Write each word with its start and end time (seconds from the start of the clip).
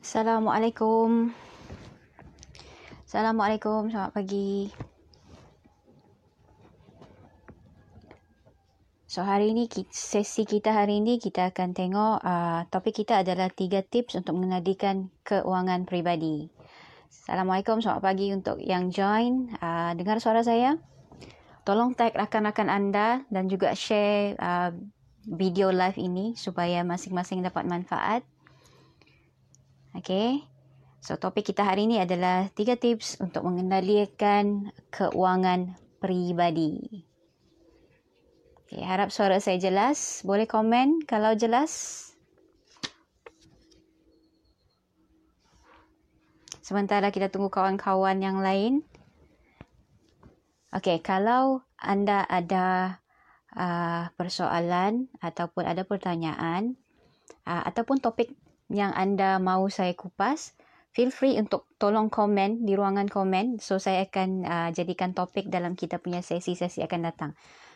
Assalamualaikum. 0.00 1.28
Assalamualaikum. 3.04 3.92
Selamat 3.92 4.16
pagi. 4.16 4.72
So 9.04 9.20
hari 9.28 9.52
ini 9.52 9.68
sesi 9.92 10.48
kita 10.48 10.72
hari 10.72 11.04
ini 11.04 11.20
kita 11.20 11.52
akan 11.52 11.76
tengok 11.76 12.16
uh, 12.24 12.64
topik 12.72 13.04
kita 13.04 13.20
adalah 13.20 13.52
tiga 13.52 13.84
tips 13.84 14.16
untuk 14.16 14.40
mengendalikan 14.40 15.12
keuangan 15.20 15.84
peribadi. 15.84 16.48
Assalamualaikum, 17.12 17.84
selamat 17.84 18.00
pagi 18.00 18.32
untuk 18.32 18.56
yang 18.56 18.88
join. 18.88 19.52
Uh, 19.60 19.92
dengar 20.00 20.16
suara 20.16 20.40
saya? 20.40 20.80
Tolong 21.68 21.92
tag 21.92 22.16
rakan-rakan 22.16 22.72
anda 22.72 23.28
dan 23.28 23.52
juga 23.52 23.76
share 23.76 24.32
uh, 24.40 24.72
video 25.28 25.68
live 25.68 26.00
ini 26.00 26.32
supaya 26.40 26.80
masing-masing 26.88 27.44
dapat 27.44 27.68
manfaat. 27.68 28.24
Okay. 29.96 30.44
So 31.00 31.16
topik 31.16 31.48
kita 31.48 31.64
hari 31.64 31.88
ini 31.88 31.96
adalah 31.96 32.52
tiga 32.52 32.76
tips 32.76 33.18
untuk 33.24 33.48
mengendalikan 33.48 34.68
keuangan 34.92 35.74
peribadi. 35.96 37.08
Okay, 38.68 38.86
harap 38.86 39.10
suara 39.10 39.40
saya 39.42 39.56
jelas. 39.58 40.22
Boleh 40.22 40.44
komen 40.46 41.02
kalau 41.08 41.34
jelas. 41.34 42.06
Sementara 46.62 47.10
kita 47.10 47.32
tunggu 47.32 47.50
kawan-kawan 47.50 48.22
yang 48.22 48.38
lain. 48.38 48.86
Okey, 50.70 51.02
kalau 51.02 51.66
anda 51.74 52.22
ada 52.30 53.00
uh, 53.58 54.06
persoalan 54.14 55.10
ataupun 55.18 55.66
ada 55.66 55.82
pertanyaan 55.82 56.78
uh, 57.42 57.66
ataupun 57.66 57.98
topik 57.98 58.30
yang 58.70 58.94
anda 58.94 59.42
mahu 59.42 59.68
saya 59.68 59.92
kupas, 59.92 60.54
feel 60.94 61.10
free 61.10 61.36
untuk 61.36 61.66
tolong 61.76 62.08
komen 62.08 62.62
di 62.64 62.78
ruangan 62.78 63.10
komen. 63.10 63.58
So, 63.58 63.82
saya 63.82 64.06
akan 64.06 64.30
uh, 64.46 64.68
jadikan 64.70 65.12
topik 65.12 65.50
dalam 65.50 65.74
kita 65.74 65.98
punya 65.98 66.22
sesi-sesi 66.22 66.80
akan 66.86 67.00
datang. 67.02 67.32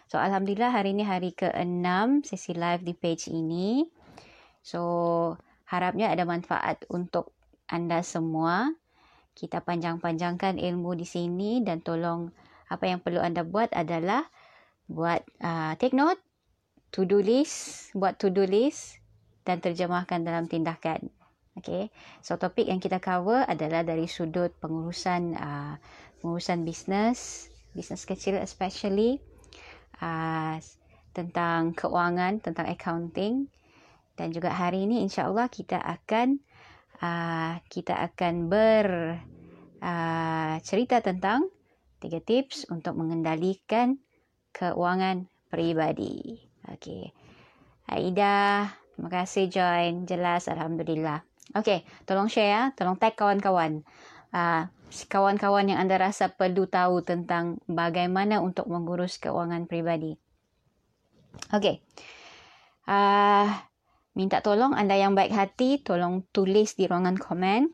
So 0.09 0.21
Alhamdulillah 0.21 0.69
hari 0.69 0.93
ini 0.93 1.05
hari 1.07 1.33
ke-6 1.33 2.29
sesi 2.29 2.53
live 2.53 2.85
di 2.85 2.93
page 2.93 3.33
ini. 3.33 3.89
So 4.61 4.81
harapnya 5.69 6.13
ada 6.13 6.29
manfaat 6.29 6.85
untuk 6.93 7.33
anda 7.69 8.05
semua. 8.05 8.69
Kita 9.35 9.65
panjang-panjangkan 9.65 10.61
ilmu 10.61 10.95
di 10.95 11.09
sini 11.09 11.65
dan 11.65 11.81
tolong 11.81 12.31
apa 12.69 12.85
yang 12.87 13.01
perlu 13.01 13.19
anda 13.19 13.43
buat 13.43 13.73
adalah 13.73 14.29
buat 14.87 15.25
uh, 15.41 15.73
take 15.81 15.97
note, 15.97 16.21
to-do 16.93 17.19
list, 17.25 17.89
buat 17.97 18.21
to-do 18.21 18.45
list 18.45 19.01
dan 19.45 19.61
terjemahkan 19.61 20.25
dalam 20.25 20.49
tindakan. 20.49 21.09
Okay, 21.55 21.95
so 22.19 22.35
topik 22.35 22.67
yang 22.67 22.83
kita 22.83 22.99
cover 22.99 23.47
adalah 23.47 23.87
dari 23.87 24.11
sudut 24.11 24.51
pengurusan 24.59 25.39
uh, 25.39 25.79
pengurusan 26.19 26.67
bisnes, 26.67 27.47
bisnes 27.71 28.03
kecil 28.03 28.43
especially 28.43 29.23
uh, 30.03 30.59
tentang 31.15 31.71
keuangan, 31.79 32.43
tentang 32.43 32.67
accounting 32.67 33.47
dan 34.19 34.35
juga 34.35 34.51
hari 34.51 34.87
ini 34.87 35.03
insya-Allah 35.07 35.47
kita 35.47 35.79
akan 35.79 36.43
uh, 37.03 37.59
kita 37.71 38.03
akan 38.03 38.51
ber 38.51 39.19
uh, 39.79 40.55
cerita 40.63 41.03
tentang 41.03 41.47
tiga 42.03 42.19
tips 42.19 42.67
untuk 42.71 42.99
mengendalikan 42.99 43.99
keuangan 44.55 45.27
peribadi. 45.51 46.43
Okey. 46.71 47.11
Aida, 47.91 48.71
terima 48.95 49.11
kasih 49.11 49.51
join. 49.51 50.07
Jelas 50.07 50.47
alhamdulillah. 50.47 51.27
Okey, 51.53 51.85
tolong 52.09 52.33
share 52.33 52.51
ya, 52.51 52.63
tolong 52.73 52.97
tag 52.97 53.19
kawan-kawan. 53.19 53.85
Uh, 54.35 54.67
kawan-kawan 55.11 55.69
yang 55.69 55.79
anda 55.83 55.99
rasa 55.99 56.33
perlu 56.33 56.71
tahu 56.71 57.03
tentang 57.03 57.59
bagaimana 57.69 58.41
untuk 58.41 58.71
mengurus 58.71 59.21
keuangan 59.21 59.67
pribadi. 59.69 60.17
Okey. 61.51 61.83
Uh, 62.87 63.51
minta 64.15 64.39
tolong 64.41 64.73
anda 64.73 64.95
yang 64.95 65.19
baik 65.19 65.35
hati 65.35 65.83
tolong 65.83 66.23
tulis 66.31 66.79
di 66.79 66.87
ruangan 66.87 67.19
komen 67.19 67.73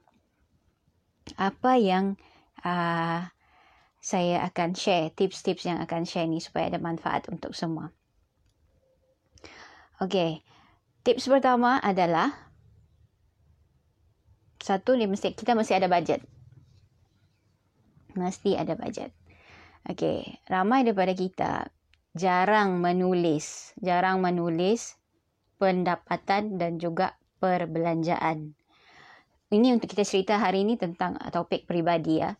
apa 1.36 1.72
yang 1.76 2.16
uh, 2.64 3.28
saya 4.00 4.40
akan 4.48 4.72
share 4.72 5.12
tips-tips 5.12 5.68
yang 5.68 5.78
akan 5.84 6.08
share 6.08 6.24
ni 6.24 6.40
supaya 6.40 6.72
ada 6.72 6.80
manfaat 6.80 7.28
untuk 7.28 7.52
semua. 7.52 7.92
Okey. 10.00 10.40
Tips 11.00 11.26
pertama 11.26 11.80
adalah 11.80 12.52
satu 14.60 14.92
ni 14.94 15.08
mesti 15.08 15.32
kita 15.32 15.56
mesti 15.56 15.72
ada 15.72 15.88
budget 15.88 16.20
mesti 18.14 18.58
ada 18.58 18.74
bajet. 18.74 19.14
Okey, 19.88 20.44
ramai 20.50 20.84
daripada 20.84 21.16
kita 21.16 21.52
jarang 22.12 22.82
menulis, 22.82 23.72
jarang 23.80 24.20
menulis 24.20 24.98
pendapatan 25.56 26.58
dan 26.60 26.76
juga 26.76 27.16
perbelanjaan. 27.40 28.52
Ini 29.50 29.74
untuk 29.74 29.90
kita 29.90 30.06
cerita 30.06 30.38
hari 30.38 30.62
ini 30.62 30.78
tentang 30.78 31.18
topik 31.32 31.66
peribadi 31.66 32.22
ya. 32.22 32.36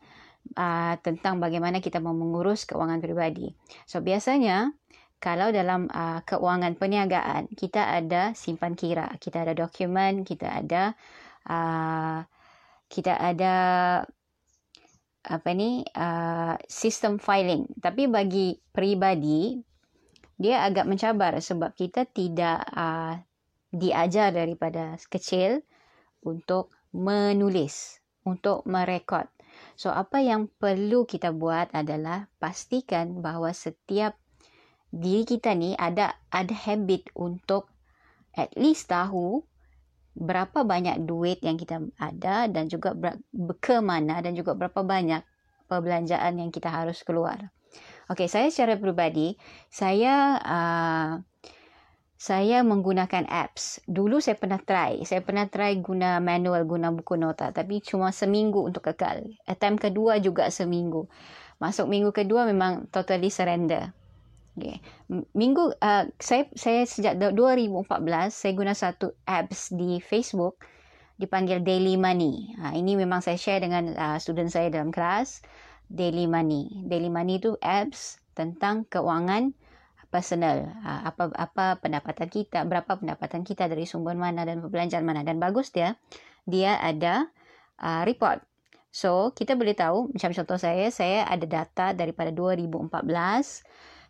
Uh, 0.57 0.97
tentang 1.05 1.37
bagaimana 1.37 1.85
kita 1.85 2.01
mengurus 2.01 2.65
keuangan 2.65 2.97
peribadi. 2.97 3.53
So 3.85 4.01
biasanya 4.01 4.73
kalau 5.21 5.53
dalam 5.53 5.85
uh, 5.93 6.25
keuangan 6.25 6.81
perniagaan 6.81 7.53
kita 7.53 7.93
ada 7.93 8.33
simpan 8.33 8.73
kira, 8.73 9.13
kita 9.21 9.45
ada 9.45 9.53
dokumen, 9.53 10.25
kita 10.25 10.49
ada 10.49 10.97
uh, 11.45 12.25
kita 12.89 13.15
ada 13.21 13.55
apa 15.21 15.51
ni 15.53 15.85
uh, 15.85 16.57
sistem 16.65 17.21
filing. 17.21 17.69
Tapi 17.79 18.09
bagi 18.09 18.57
peribadi 18.73 19.61
dia 20.41 20.65
agak 20.65 20.89
mencabar 20.89 21.37
sebab 21.37 21.77
kita 21.77 22.09
tidak 22.09 22.65
uh, 22.73 23.21
diajar 23.71 24.33
daripada 24.33 24.97
kecil 25.13 25.61
untuk 26.25 26.73
menulis 26.97 28.01
untuk 28.25 28.65
merekod. 28.65 29.29
So 29.77 29.93
apa 29.93 30.25
yang 30.25 30.49
perlu 30.49 31.05
kita 31.05 31.37
buat 31.37 31.73
adalah 31.77 32.33
pastikan 32.41 33.21
bahawa 33.21 33.53
setiap 33.53 34.17
diri 34.91 35.23
kita 35.23 35.55
ni 35.55 35.75
ada 35.79 36.19
ada 36.35 36.55
habit 36.55 37.15
untuk 37.15 37.71
at 38.35 38.51
least 38.59 38.91
tahu 38.91 39.47
berapa 40.19 40.67
banyak 40.67 41.07
duit 41.07 41.39
yang 41.41 41.55
kita 41.55 41.81
ada 41.97 42.51
dan 42.51 42.67
juga 42.67 42.93
ke 43.63 43.77
mana 43.79 44.19
dan 44.21 44.35
juga 44.35 44.59
berapa 44.59 44.83
banyak 44.83 45.23
perbelanjaan 45.71 46.43
yang 46.43 46.51
kita 46.51 46.67
harus 46.67 47.07
keluar. 47.07 47.55
Okey, 48.11 48.27
saya 48.27 48.51
secara 48.51 48.75
peribadi, 48.75 49.39
saya 49.71 50.35
uh, 50.43 51.23
saya 52.19 52.67
menggunakan 52.67 53.25
apps. 53.31 53.79
Dulu 53.87 54.19
saya 54.19 54.35
pernah 54.35 54.59
try. 54.59 55.01
Saya 55.07 55.23
pernah 55.23 55.47
try 55.47 55.79
guna 55.79 56.19
manual, 56.19 56.67
guna 56.67 56.91
buku 56.93 57.15
nota. 57.17 57.49
Tapi 57.55 57.81
cuma 57.81 58.11
seminggu 58.13 58.61
untuk 58.61 58.91
kekal. 58.91 59.25
Attempt 59.49 59.81
kedua 59.89 60.19
juga 60.19 60.51
seminggu. 60.53 61.09
Masuk 61.63 61.89
minggu 61.89 62.13
kedua 62.13 62.45
memang 62.45 62.91
totally 62.93 63.33
surrender. 63.33 63.95
Okay. 64.61 64.77
Minggu 65.33 65.73
uh, 65.73 66.05
saya 66.21 66.45
saya 66.53 66.85
sejak 66.85 67.17
2014 67.17 67.81
saya 68.29 68.53
guna 68.53 68.77
satu 68.77 69.17
apps 69.25 69.73
di 69.73 70.05
Facebook 70.05 70.61
dipanggil 71.17 71.65
Daily 71.65 71.97
Money. 71.97 72.53
Ha, 72.61 72.77
ini 72.77 72.93
memang 72.97 73.25
saya 73.25 73.41
share 73.41 73.65
dengan 73.65 73.97
uh, 73.97 74.21
student 74.21 74.53
saya 74.53 74.69
dalam 74.69 74.93
kelas 74.93 75.41
Daily 75.89 76.29
Money. 76.29 76.85
Daily 76.89 77.09
Money 77.09 77.41
itu 77.41 77.57
apps 77.65 78.21
tentang 78.37 78.85
keuangan 78.89 79.57
personal. 80.13 80.69
Ha, 80.85 81.09
apa 81.09 81.33
apa 81.37 81.81
pendapatan 81.81 82.29
kita, 82.29 82.65
berapa 82.69 83.01
pendapatan 83.01 83.41
kita 83.41 83.65
dari 83.65 83.89
sumber 83.89 84.17
mana 84.17 84.45
dan 84.45 84.61
perbelanjaan 84.61 85.09
mana 85.09 85.25
dan 85.25 85.41
bagus 85.41 85.73
dia 85.73 85.97
dia 86.45 86.77
ada 86.81 87.33
uh, 87.81 88.05
report. 88.05 88.45
So, 88.91 89.31
kita 89.39 89.55
boleh 89.55 89.79
tahu 89.79 90.11
macam 90.11 90.35
contoh 90.35 90.59
saya, 90.59 90.91
saya 90.91 91.23
ada 91.23 91.47
data 91.47 91.95
daripada 91.95 92.35
2014 92.35 92.91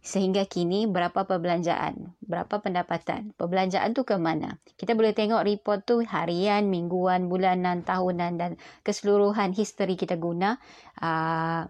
sehingga 0.01 0.49
kini 0.49 0.89
berapa 0.89 1.29
perbelanjaan, 1.29 2.17
berapa 2.25 2.65
pendapatan. 2.65 3.37
Perbelanjaan 3.37 3.93
tu 3.93 4.09
ke 4.09 4.17
mana? 4.17 4.57
Kita 4.81 4.97
boleh 4.97 5.13
tengok 5.13 5.45
report 5.45 5.85
tu 5.85 6.01
harian, 6.01 6.73
mingguan, 6.73 7.29
bulanan, 7.29 7.85
tahunan 7.85 8.41
dan 8.41 8.51
keseluruhan 8.81 9.53
history 9.53 10.01
kita 10.01 10.17
guna 10.17 10.57
uh, 11.05 11.69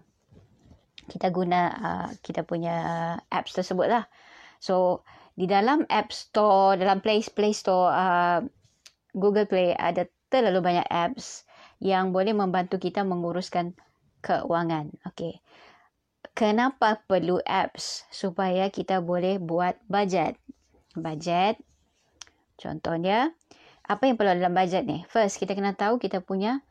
kita 1.11 1.27
guna 1.27 1.59
uh, 1.75 2.09
kita 2.23 2.47
punya 2.47 2.75
apps 3.27 3.51
tersebut 3.51 3.91
lah. 3.91 4.07
So 4.63 5.03
di 5.35 5.43
dalam 5.43 5.83
App 5.91 6.15
Store, 6.15 6.79
dalam 6.79 7.03
Play 7.03 7.27
Play 7.35 7.51
Store, 7.51 7.91
uh, 7.91 8.39
Google 9.11 9.43
Play 9.43 9.75
ada 9.75 10.07
terlalu 10.31 10.63
banyak 10.63 10.87
apps 10.87 11.43
yang 11.83 12.15
boleh 12.15 12.31
membantu 12.31 12.79
kita 12.79 13.03
menguruskan 13.03 13.75
keuangan. 14.23 14.95
Okay 15.11 15.43
kenapa 16.33 17.03
perlu 17.05 17.39
apps 17.43 18.07
supaya 18.09 18.71
kita 18.71 18.99
boleh 19.03 19.37
buat 19.37 19.77
budget. 19.87 20.39
Budget 20.95 21.59
contohnya 22.61 23.33
apa 23.91 24.07
yang 24.07 24.15
perlu 24.15 24.37
dalam 24.37 24.53
bajet 24.53 24.85
ni? 24.87 25.03
First, 25.09 25.41
kita 25.41 25.57
kena 25.57 25.75
tahu 25.75 25.99
kita 25.99 26.23
punya 26.23 26.63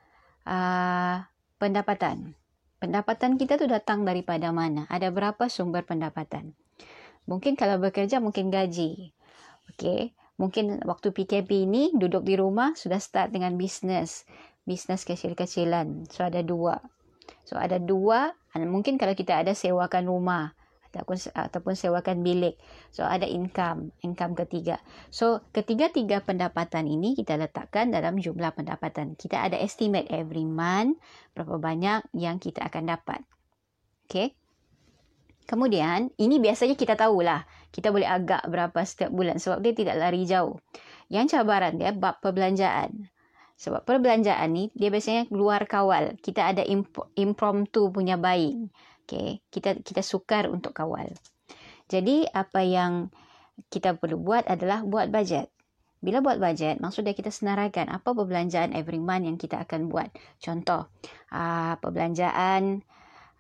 uh, 0.48 1.20
pendapatan. 1.60 2.32
Pendapatan 2.80 3.36
kita 3.36 3.60
tu 3.60 3.68
datang 3.68 4.08
daripada 4.08 4.48
mana? 4.56 4.88
Ada 4.88 5.12
berapa 5.12 5.52
sumber 5.52 5.84
pendapatan? 5.84 6.56
Mungkin 7.28 7.60
kalau 7.60 7.76
bekerja, 7.76 8.24
mungkin 8.24 8.48
gaji. 8.48 9.12
Okay. 9.76 10.16
Mungkin 10.40 10.80
waktu 10.88 11.12
PKP 11.12 11.68
ini, 11.68 11.92
duduk 11.92 12.24
di 12.24 12.40
rumah, 12.40 12.72
sudah 12.72 12.96
start 12.96 13.36
dengan 13.36 13.60
bisnes. 13.60 14.24
Bisnes 14.64 15.04
kecil-kecilan. 15.04 16.08
So, 16.08 16.24
ada 16.24 16.40
dua. 16.40 16.80
So, 17.44 17.60
ada 17.60 17.76
dua. 17.76 18.32
Mungkin 18.56 18.98
kalau 18.98 19.14
kita 19.14 19.42
ada 19.42 19.54
sewakan 19.54 20.10
rumah 20.10 20.54
ataupun 20.90 21.16
ataupun 21.30 21.74
sewakan 21.78 22.26
bilik. 22.26 22.58
So 22.90 23.06
ada 23.06 23.24
income, 23.26 23.94
income 24.02 24.34
ketiga. 24.34 24.82
So 25.14 25.46
ketiga-tiga 25.54 26.26
pendapatan 26.26 26.90
ini 26.90 27.14
kita 27.14 27.38
letakkan 27.38 27.94
dalam 27.94 28.18
jumlah 28.18 28.50
pendapatan. 28.58 29.14
Kita 29.14 29.46
ada 29.46 29.54
estimate 29.58 30.10
every 30.10 30.42
month 30.42 30.98
berapa 31.38 31.62
banyak 31.62 32.10
yang 32.18 32.42
kita 32.42 32.66
akan 32.66 32.90
dapat. 32.90 33.22
Okay. 34.10 34.34
Kemudian, 35.50 36.14
ini 36.14 36.38
biasanya 36.38 36.78
kita 36.78 36.94
tahulah. 36.94 37.42
Kita 37.74 37.90
boleh 37.90 38.06
agak 38.06 38.46
berapa 38.46 38.86
setiap 38.86 39.10
bulan 39.10 39.42
sebab 39.42 39.58
dia 39.58 39.74
tidak 39.74 39.98
lari 39.98 40.22
jauh. 40.22 40.62
Yang 41.10 41.34
cabaran 41.34 41.74
dia 41.74 41.90
bab 41.90 42.22
perbelanjaan. 42.22 43.10
Sebab 43.60 43.84
perbelanjaan 43.84 44.48
ni 44.48 44.72
dia 44.72 44.88
biasanya 44.88 45.28
keluar 45.28 45.68
kawal. 45.68 46.16
Kita 46.24 46.48
ada 46.48 46.64
impromptu 47.14 47.92
punya 47.92 48.16
buying. 48.16 48.72
Okay, 49.04 49.44
kita 49.52 49.76
kita 49.84 50.00
sukar 50.00 50.48
untuk 50.48 50.72
kawal. 50.72 51.12
Jadi 51.92 52.24
apa 52.32 52.64
yang 52.64 53.12
kita 53.68 53.98
perlu 54.00 54.16
buat 54.16 54.48
adalah 54.48 54.80
buat 54.80 55.12
bajet. 55.12 55.52
Bila 56.00 56.24
buat 56.24 56.40
bajet, 56.40 56.80
maksudnya 56.80 57.12
kita 57.12 57.28
senaraikan 57.28 57.92
apa 57.92 58.16
perbelanjaan 58.16 58.72
every 58.72 58.96
month 58.96 59.28
yang 59.28 59.36
kita 59.36 59.60
akan 59.60 59.92
buat. 59.92 60.08
Contoh, 60.40 60.88
uh, 61.28 61.76
perbelanjaan 61.76 62.80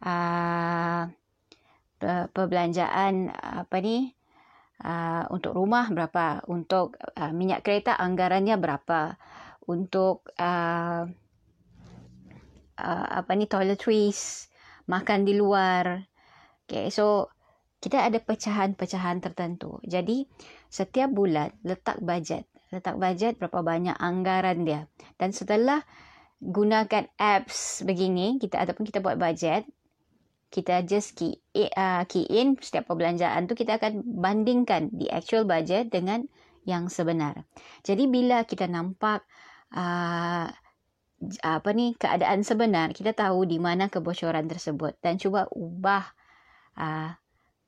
uh, 0.04 1.08
perbelanjaan 2.36 3.32
apa 3.32 3.76
ni 3.80 4.12
uh, 4.84 5.24
untuk 5.32 5.56
rumah 5.56 5.88
berapa, 5.88 6.44
untuk 6.52 7.00
uh, 7.16 7.32
minyak 7.32 7.64
kereta 7.64 7.96
anggarannya 7.96 8.60
berapa, 8.60 9.16
untuk 9.70 10.26
uh, 10.34 11.06
uh, 12.74 13.06
apa 13.14 13.30
ni 13.38 13.46
toiletries 13.46 14.50
makan 14.90 15.22
di 15.22 15.38
luar. 15.38 16.10
Okay, 16.66 16.90
so 16.90 17.30
kita 17.78 18.10
ada 18.10 18.18
pecahan-pecahan 18.18 19.22
tertentu. 19.22 19.78
Jadi 19.86 20.26
setiap 20.66 21.14
bulan 21.14 21.54
letak 21.62 22.02
bajet, 22.02 22.44
letak 22.74 22.98
bajet 22.98 23.38
berapa 23.38 23.62
banyak 23.62 23.96
anggaran 23.96 24.66
dia. 24.66 24.90
Dan 25.16 25.30
setelah 25.30 25.82
gunakan 26.42 27.08
apps 27.16 27.86
begini, 27.86 28.36
kita 28.42 28.60
ataupun 28.60 28.84
kita 28.84 29.00
buat 29.00 29.16
bajet, 29.16 29.64
kita 30.50 30.82
just 30.82 31.14
key, 31.14 31.38
uh, 31.54 32.02
key 32.10 32.26
in 32.26 32.58
setiap 32.58 32.90
perbelanjaan 32.90 33.46
tu 33.46 33.54
kita 33.54 33.78
akan 33.78 34.02
bandingkan 34.02 34.90
di 34.90 35.06
actual 35.06 35.46
budget 35.46 35.94
dengan 35.94 36.26
yang 36.66 36.90
sebenar. 36.90 37.46
Jadi 37.86 38.10
bila 38.10 38.44
kita 38.44 38.68
nampak 38.68 39.24
uh, 39.74 40.48
apa 41.44 41.68
ni 41.76 41.92
keadaan 42.00 42.40
sebenar 42.40 42.96
kita 42.96 43.12
tahu 43.12 43.44
di 43.44 43.60
mana 43.60 43.92
kebocoran 43.92 44.48
tersebut 44.48 44.96
dan 45.04 45.20
cuba 45.20 45.44
ubah 45.52 46.04
uh, 46.80 47.12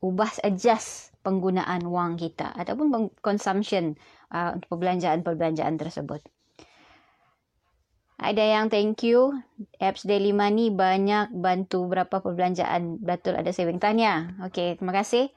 ubah 0.00 0.30
adjust 0.42 1.12
penggunaan 1.22 1.86
wang 1.86 2.18
kita 2.18 2.50
ataupun 2.58 3.12
consumption 3.22 3.94
uh, 4.34 4.58
untuk 4.58 4.76
perbelanjaan-perbelanjaan 4.76 5.78
tersebut. 5.78 6.20
Ada 8.22 8.58
yang 8.58 8.66
thank 8.70 9.02
you 9.02 9.34
apps 9.82 10.06
Daily 10.06 10.30
Money 10.30 10.70
banyak 10.70 11.34
bantu 11.34 11.90
berapa 11.90 12.22
perbelanjaan 12.22 13.02
betul 13.02 13.34
ada 13.34 13.50
saving 13.50 13.82
tanya. 13.82 14.38
Okey, 14.46 14.78
terima 14.78 14.94
kasih. 14.94 15.30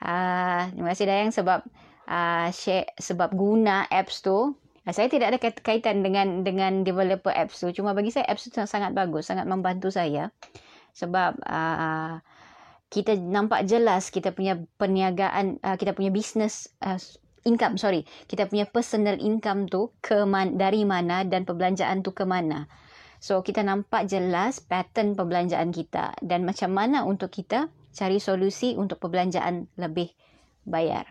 Uh, 0.00 0.68
terima 0.72 0.96
kasih 0.96 1.04
Dayang 1.08 1.32
sebab 1.32 1.60
uh, 2.08 2.48
share 2.52 2.88
sebab 2.96 3.36
guna 3.36 3.84
apps 3.92 4.24
tu 4.24 4.56
saya 4.90 5.06
tidak 5.06 5.30
ada 5.30 5.38
kaitan 5.38 6.02
dengan 6.02 6.42
dengan 6.42 6.82
developer 6.82 7.30
apps 7.30 7.62
tu. 7.62 7.70
Cuma 7.70 7.94
bagi 7.94 8.10
saya 8.10 8.26
apps 8.26 8.50
tu 8.50 8.58
sangat 8.66 8.90
bagus, 8.90 9.30
sangat 9.30 9.46
membantu 9.46 9.94
saya. 9.94 10.34
Sebab 10.98 11.38
uh, 11.46 12.18
kita 12.90 13.14
nampak 13.14 13.62
jelas 13.70 14.10
kita 14.10 14.34
punya 14.34 14.58
perniagaan, 14.82 15.62
uh, 15.62 15.78
kita 15.78 15.94
punya 15.94 16.10
business 16.10 16.66
uh, 16.82 16.98
income, 17.46 17.78
sorry. 17.78 18.02
Kita 18.26 18.50
punya 18.50 18.66
personal 18.66 19.22
income 19.22 19.70
tu 19.70 19.94
ke 20.02 20.26
man, 20.26 20.58
dari 20.58 20.82
mana 20.82 21.22
dan 21.22 21.46
perbelanjaan 21.46 22.02
tu 22.02 22.10
ke 22.10 22.26
mana. 22.26 22.66
So 23.22 23.46
kita 23.46 23.62
nampak 23.62 24.10
jelas 24.10 24.58
pattern 24.58 25.14
perbelanjaan 25.14 25.70
kita 25.70 26.18
dan 26.26 26.42
macam 26.42 26.74
mana 26.74 27.06
untuk 27.06 27.30
kita 27.30 27.70
cari 27.94 28.18
solusi 28.18 28.74
untuk 28.74 28.98
perbelanjaan 28.98 29.70
lebih 29.78 30.10
bayar. 30.66 31.06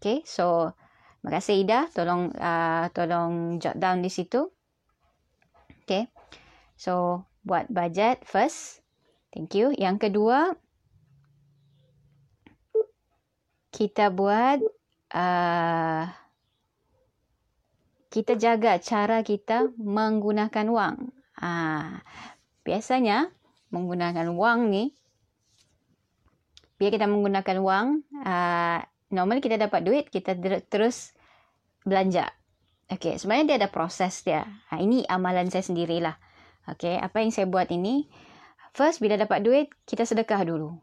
Okay, 0.00 0.24
so 0.24 0.72
Terima 1.28 1.44
kasih 1.44 1.60
Ida. 1.60 1.80
Tolong 1.92 2.32
uh, 2.40 2.88
tolong 2.96 3.60
jot 3.60 3.76
down 3.76 4.00
di 4.00 4.08
situ. 4.08 4.48
Okay. 5.84 6.08
So, 6.80 7.20
buat 7.44 7.68
budget 7.68 8.24
first. 8.24 8.80
Thank 9.28 9.52
you. 9.52 9.76
Yang 9.76 10.08
kedua, 10.08 10.56
kita 13.76 14.08
buat 14.08 14.64
uh, 15.12 16.08
kita 18.08 18.40
jaga 18.40 18.80
cara 18.80 19.20
kita 19.20 19.68
menggunakan 19.76 20.66
wang. 20.72 21.12
Uh, 21.36 22.00
biasanya 22.64 23.28
menggunakan 23.68 24.32
wang 24.32 24.72
ni 24.72 24.96
bila 26.80 26.88
kita 26.88 27.04
menggunakan 27.04 27.58
wang 27.60 28.00
uh, 28.16 28.80
normal 29.12 29.44
kita 29.44 29.60
dapat 29.60 29.84
duit, 29.84 30.08
kita 30.08 30.32
terus 30.72 31.12
belanja. 31.84 32.30
Okay, 32.88 33.20
sebenarnya 33.20 33.44
dia 33.54 33.56
ada 33.66 33.70
proses 33.70 34.24
dia. 34.24 34.48
Ha, 34.72 34.80
ini 34.80 35.04
amalan 35.06 35.52
saya 35.52 35.60
sendirilah. 35.60 36.16
Okay, 36.64 36.96
apa 36.96 37.20
yang 37.20 37.32
saya 37.32 37.44
buat 37.44 37.68
ini, 37.68 38.08
first 38.72 39.04
bila 39.04 39.20
dapat 39.20 39.44
duit, 39.44 39.68
kita 39.84 40.08
sedekah 40.08 40.42
dulu. 40.48 40.76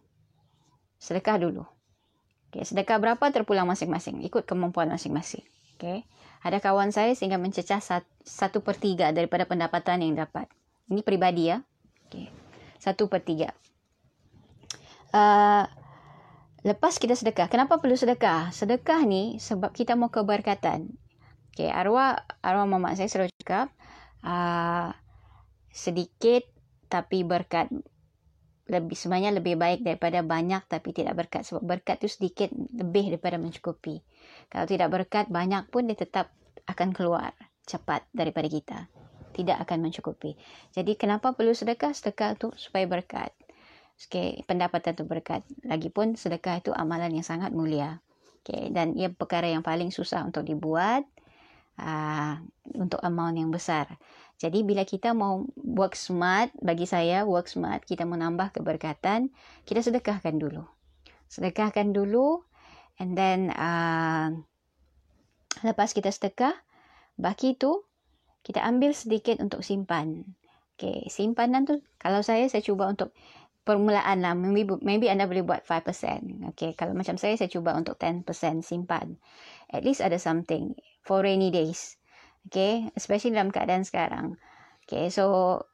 Sedekah 1.01 1.41
dulu. 1.41 1.65
Okay, 2.53 2.63
sedekah 2.63 3.01
berapa 3.01 3.25
terpulang 3.33 3.65
masing-masing. 3.65 4.21
Ikut 4.23 4.45
kemampuan 4.45 4.87
masing-masing. 4.87 5.43
Okay. 5.75 6.07
Ada 6.45 6.63
kawan 6.63 6.95
saya 6.95 7.11
sehingga 7.17 7.35
mencecah 7.35 7.83
satu 8.23 8.63
per 8.63 8.79
tiga 8.79 9.11
daripada 9.11 9.43
pendapatan 9.43 10.05
yang 10.05 10.15
dapat. 10.15 10.47
Ini 10.87 11.03
peribadi 11.03 11.51
ya. 11.51 11.59
Okay. 12.07 12.31
Satu 12.79 13.11
per 13.11 13.25
tiga. 13.27 13.51
Uh, 15.11 15.67
Lepas 16.65 16.97
kita 16.97 17.13
sedekah. 17.13 17.45
Kenapa 17.45 17.77
perlu 17.77 17.93
sedekah? 17.93 18.49
Sedekah 18.49 19.05
ni 19.05 19.37
sebab 19.37 19.69
kita 19.69 19.93
mau 19.93 20.09
keberkatan. 20.09 20.89
Okay, 21.53 21.69
arwah, 21.69 22.17
arwah 22.41 22.65
mamak 22.65 22.97
saya 22.97 23.05
selalu 23.05 23.29
cakap, 23.37 23.69
uh, 24.25 24.89
sedikit 25.69 26.41
tapi 26.89 27.21
berkat. 27.21 27.69
Lebih, 28.65 28.97
sebenarnya 28.97 29.29
lebih 29.37 29.61
baik 29.61 29.85
daripada 29.85 30.25
banyak 30.25 30.65
tapi 30.65 30.89
tidak 30.89 31.13
berkat. 31.13 31.45
Sebab 31.45 31.61
berkat 31.61 32.01
tu 32.01 32.09
sedikit 32.09 32.49
lebih 32.49 33.13
daripada 33.13 33.37
mencukupi. 33.37 34.01
Kalau 34.49 34.65
tidak 34.65 34.89
berkat, 34.89 35.29
banyak 35.29 35.69
pun 35.69 35.85
dia 35.85 35.93
tetap 35.93 36.33
akan 36.65 36.97
keluar 36.97 37.37
cepat 37.69 38.09
daripada 38.09 38.49
kita. 38.49 38.89
Tidak 39.37 39.61
akan 39.61 39.85
mencukupi. 39.85 40.33
Jadi 40.73 40.97
kenapa 40.97 41.37
perlu 41.37 41.53
sedekah? 41.53 41.93
Sedekah 41.93 42.33
tu 42.33 42.49
supaya 42.57 42.89
berkat. 42.89 43.29
Okay, 43.95 44.43
pendapatan 44.43 44.91
itu 44.93 45.07
berkat. 45.07 45.41
Lagipun 45.63 46.19
sedekah 46.19 46.59
itu 46.59 46.75
amalan 46.75 47.15
yang 47.15 47.23
sangat 47.25 47.55
mulia. 47.55 48.03
Okay, 48.43 48.69
dan 48.69 48.93
ia 48.93 49.09
perkara 49.09 49.49
yang 49.49 49.65
paling 49.65 49.89
susah 49.89 50.21
untuk 50.27 50.45
dibuat 50.45 51.07
uh, 51.79 52.37
untuk 52.75 52.99
amount 53.01 53.39
yang 53.39 53.49
besar. 53.49 53.97
Jadi 54.35 54.67
bila 54.67 54.83
kita 54.83 55.15
mau 55.15 55.47
work 55.55 55.95
smart, 55.95 56.51
bagi 56.59 56.83
saya 56.83 57.23
work 57.23 57.47
smart, 57.47 57.87
kita 57.87 58.03
mau 58.03 58.19
nambah 58.19 58.51
keberkatan, 58.51 59.31
kita 59.63 59.79
sedekahkan 59.79 60.35
dulu. 60.35 60.67
Sedekahkan 61.31 61.95
dulu 61.95 62.43
and 62.99 63.15
then 63.15 63.49
uh, 63.55 64.35
lepas 65.63 65.95
kita 65.95 66.11
sedekah, 66.11 66.53
baki 67.15 67.55
itu 67.55 67.81
kita 68.43 68.59
ambil 68.61 68.91
sedikit 68.91 69.39
untuk 69.39 69.63
simpan. 69.63 70.27
Okay, 70.75 71.07
simpanan 71.07 71.63
tu 71.63 71.79
kalau 71.95 72.19
saya 72.19 72.43
saya 72.51 72.59
cuba 72.59 72.91
untuk 72.91 73.15
permulaan 73.65 74.21
lah. 74.21 74.37
Maybe, 74.37 74.77
maybe 74.85 75.09
anda 75.09 75.25
boleh 75.25 75.41
buat 75.41 75.65
5%. 75.65 76.53
Okay. 76.55 76.77
Kalau 76.77 76.93
macam 76.93 77.17
saya, 77.17 77.33
saya 77.35 77.49
cuba 77.49 77.73
untuk 77.73 77.97
10% 77.97 78.23
simpan. 78.61 79.17
At 79.73 79.81
least 79.81 80.05
ada 80.05 80.21
something 80.21 80.77
for 81.01 81.25
rainy 81.25 81.49
days. 81.49 81.97
Okay. 82.47 82.87
Especially 82.93 83.33
dalam 83.33 83.49
keadaan 83.49 83.83
sekarang. 83.83 84.37
Okay. 84.85 85.09
So, 85.09 85.65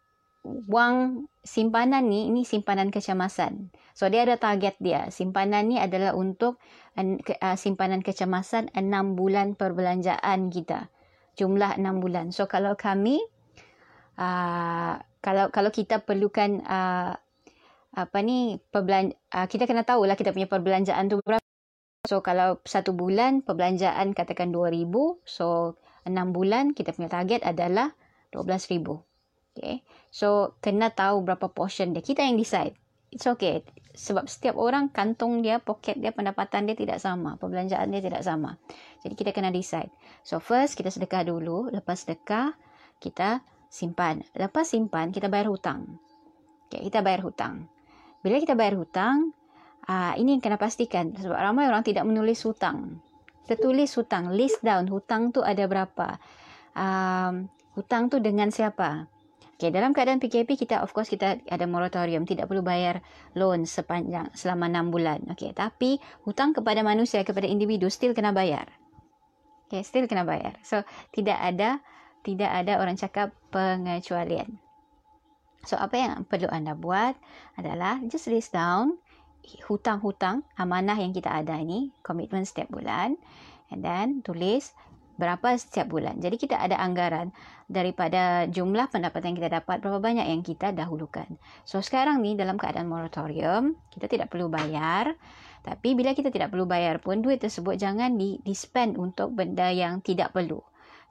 wang 0.42 1.28
simpanan 1.44 2.08
ni, 2.08 2.32
ini 2.32 2.48
simpanan 2.48 2.90
kecemasan. 2.90 3.70
So, 3.92 4.08
dia 4.08 4.24
ada 4.24 4.40
target 4.40 4.80
dia. 4.80 5.12
Simpanan 5.12 5.68
ni 5.68 5.78
adalah 5.78 6.16
untuk 6.16 6.58
uh, 6.96 7.58
simpanan 7.60 8.00
kecemasan 8.00 8.72
6 8.72 9.20
bulan 9.20 9.60
perbelanjaan 9.60 10.48
kita. 10.48 10.90
jumlah 11.36 11.80
6 11.80 12.04
bulan. 12.04 12.26
So 12.36 12.48
kalau 12.48 12.76
kami 12.76 13.20
uh, 14.20 14.96
kalau 15.22 15.54
kalau 15.54 15.72
kita 15.72 16.04
perlukan 16.04 16.62
uh, 16.66 17.16
apa 17.92 18.24
ni 18.24 18.56
perbelan 18.72 19.12
uh, 19.36 19.48
kita 19.52 19.68
kena 19.68 19.84
tahu 19.84 20.08
lah 20.08 20.16
kita 20.16 20.32
punya 20.32 20.48
perbelanjaan 20.48 21.12
tu 21.12 21.20
berapa. 21.20 21.44
So 22.08 22.26
kalau 22.26 22.58
satu 22.66 22.98
bulan 22.98 23.46
perbelanjaan 23.46 24.18
katakan 24.18 24.50
2000, 24.50 24.90
so 25.28 25.78
6 26.08 26.34
bulan 26.34 26.74
kita 26.74 26.98
punya 26.98 27.12
target 27.12 27.46
adalah 27.46 27.94
12000. 28.34 28.82
Okay. 29.54 29.84
So 30.10 30.58
kena 30.64 30.90
tahu 30.96 31.22
berapa 31.22 31.52
portion 31.52 31.94
dia. 31.94 32.02
Kita 32.02 32.26
yang 32.26 32.40
decide. 32.40 32.74
It's 33.12 33.28
okay 33.28 33.62
sebab 33.92 34.28
setiap 34.28 34.56
orang 34.56 34.88
kantong 34.92 35.44
dia, 35.44 35.60
poket 35.60 36.00
dia, 36.00 36.16
pendapatan 36.16 36.68
dia 36.68 36.76
tidak 36.76 37.00
sama. 37.04 37.36
Perbelanjaan 37.36 37.92
dia 37.92 38.02
tidak 38.04 38.24
sama. 38.24 38.56
Jadi 39.04 39.14
kita 39.20 39.32
kena 39.36 39.52
decide. 39.52 39.92
So 40.24 40.40
first 40.40 40.80
kita 40.80 40.92
sedekah 40.92 41.28
dulu. 41.28 41.68
Lepas 41.72 42.08
sedekah 42.08 42.56
kita 43.04 43.44
simpan. 43.68 44.24
Lepas 44.36 44.72
simpan 44.72 45.12
kita 45.12 45.28
bayar 45.28 45.52
hutang. 45.52 46.00
Okay, 46.72 46.88
kita 46.88 47.04
bayar 47.04 47.28
hutang. 47.28 47.68
Bila 48.22 48.38
kita 48.38 48.54
bayar 48.54 48.78
hutang, 48.78 49.34
uh, 49.90 50.14
ini 50.18 50.38
kena 50.38 50.62
pastikan. 50.62 51.14
Sebab 51.18 51.38
ramai 51.38 51.66
orang 51.66 51.82
tidak 51.82 52.06
menulis 52.06 52.42
hutang. 52.46 53.02
Kita 53.46 53.58
tulis 53.58 53.90
hutang. 53.98 54.32
List 54.34 54.62
down 54.62 54.88
hutang 54.88 55.34
tu 55.34 55.42
ada 55.42 55.66
berapa. 55.66 56.22
Um, 56.78 57.50
hutang 57.74 58.08
tu 58.08 58.22
dengan 58.22 58.54
siapa. 58.54 59.10
Okay, 59.62 59.70
dalam 59.70 59.94
keadaan 59.94 60.18
PKP 60.18 60.58
kita 60.58 60.82
of 60.82 60.90
course 60.90 61.06
kita 61.06 61.38
ada 61.46 61.70
moratorium, 61.70 62.26
tidak 62.26 62.50
perlu 62.50 62.66
bayar 62.66 63.06
loan 63.38 63.70
sepanjang 63.70 64.34
selama 64.34 64.66
6 64.66 64.90
bulan. 64.90 65.20
Okay, 65.38 65.54
tapi 65.54 66.02
hutang 66.26 66.50
kepada 66.50 66.82
manusia 66.82 67.22
kepada 67.22 67.46
individu 67.46 67.86
still 67.94 68.18
kena 68.18 68.34
bayar. 68.34 68.74
Okay, 69.70 69.86
still 69.86 70.10
kena 70.10 70.26
bayar. 70.26 70.58
So 70.66 70.82
tidak 71.14 71.38
ada 71.38 71.78
tidak 72.26 72.50
ada 72.50 72.82
orang 72.82 72.98
cakap 72.98 73.38
pengecualian. 73.54 74.58
So 75.66 75.78
apa 75.78 75.96
yang 75.98 76.26
perlu 76.26 76.50
anda 76.50 76.74
buat 76.74 77.14
adalah 77.58 78.02
just 78.10 78.30
list 78.30 78.54
down 78.54 78.98
hutang-hutang 79.66 80.46
amanah 80.58 80.98
yang 80.98 81.14
kita 81.14 81.34
ada 81.34 81.58
ini, 81.58 81.90
komitmen 82.06 82.46
setiap 82.46 82.70
bulan 82.70 83.18
and 83.74 83.82
then 83.82 84.22
tulis 84.22 84.74
berapa 85.22 85.54
setiap 85.54 85.94
bulan. 85.94 86.18
Jadi 86.18 86.42
kita 86.42 86.58
ada 86.58 86.82
anggaran 86.82 87.30
daripada 87.70 88.50
jumlah 88.50 88.90
pendapatan 88.90 89.34
yang 89.34 89.38
kita 89.38 89.52
dapat 89.62 89.78
berapa 89.78 90.02
banyak 90.02 90.26
yang 90.26 90.42
kita 90.42 90.74
dahulukan. 90.74 91.30
So 91.62 91.78
sekarang 91.84 92.26
ni 92.26 92.34
dalam 92.34 92.58
keadaan 92.58 92.90
moratorium, 92.90 93.78
kita 93.94 94.10
tidak 94.10 94.34
perlu 94.34 94.50
bayar. 94.50 95.14
Tapi 95.62 95.94
bila 95.94 96.18
kita 96.18 96.34
tidak 96.34 96.50
perlu 96.50 96.66
bayar 96.66 96.98
pun 96.98 97.22
duit 97.22 97.38
tersebut 97.38 97.78
jangan 97.78 98.18
di, 98.18 98.42
di 98.42 98.58
spend 98.58 98.98
untuk 98.98 99.38
benda 99.38 99.70
yang 99.70 100.02
tidak 100.02 100.34
perlu. 100.34 100.58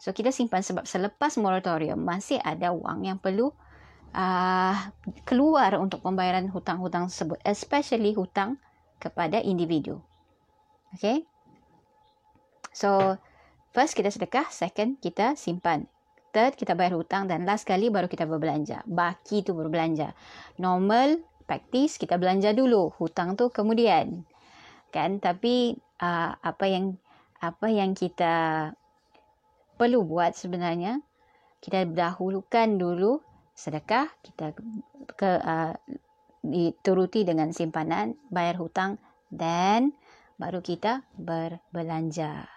So 0.01 0.11
kita 0.11 0.35
simpan 0.35 0.67
sebab 0.67 0.91
selepas 0.91 1.39
moratorium 1.39 2.03
masih 2.03 2.43
ada 2.43 2.75
wang 2.75 3.07
yang 3.07 3.23
perlu 3.23 3.55
uh, 4.15 4.77
keluar 5.25 5.77
untuk 5.79 6.05
pembayaran 6.05 6.49
hutang-hutang 6.51 7.11
tersebut. 7.11 7.39
Especially 7.43 8.15
hutang 8.15 8.61
kepada 9.03 9.41
individu. 9.41 10.01
Okay. 10.95 11.25
So 12.71 13.19
First 13.71 13.95
kita 13.95 14.11
sedekah, 14.11 14.51
second 14.51 14.99
kita 14.99 15.39
simpan. 15.39 15.87
Third 16.35 16.59
kita 16.59 16.75
bayar 16.75 16.99
hutang 16.99 17.31
dan 17.31 17.47
last 17.47 17.63
kali 17.63 17.87
baru 17.87 18.11
kita 18.11 18.27
berbelanja. 18.27 18.83
Baki 18.83 19.47
tu 19.47 19.55
berbelanja. 19.55 20.11
Normal 20.59 21.23
practice 21.47 21.95
kita 21.95 22.19
belanja 22.19 22.51
dulu, 22.51 22.91
hutang 22.99 23.39
tu 23.39 23.47
kemudian. 23.47 24.27
Kan? 24.91 25.23
Tapi 25.23 25.79
uh, 26.03 26.35
apa 26.35 26.67
yang 26.67 26.99
apa 27.39 27.71
yang 27.71 27.95
kita 27.95 28.35
perlu 29.79 30.03
buat 30.03 30.35
sebenarnya 30.35 30.99
kita 31.63 31.87
dahulukan 31.87 32.75
dulu 32.75 33.23
sedekah 33.61 34.09
kita 34.25 34.57
ke 35.21 35.31
uh, 35.37 35.77
dituruti 36.41 37.29
dengan 37.29 37.53
simpanan 37.53 38.17
bayar 38.33 38.57
hutang 38.57 38.97
dan 39.29 39.93
baru 40.41 40.65
kita 40.65 41.05
berbelanja. 41.21 42.49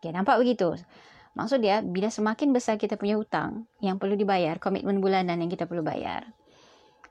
Okay, 0.00 0.16
nampak 0.16 0.40
begitu? 0.40 0.72
Maksud 1.36 1.60
dia, 1.60 1.84
bila 1.84 2.08
semakin 2.08 2.56
besar 2.56 2.80
kita 2.80 2.96
punya 2.96 3.20
hutang 3.20 3.68
yang 3.84 4.00
perlu 4.00 4.16
dibayar, 4.16 4.56
komitmen 4.56 5.04
bulanan 5.04 5.36
yang 5.44 5.52
kita 5.52 5.68
perlu 5.68 5.84
bayar, 5.84 6.24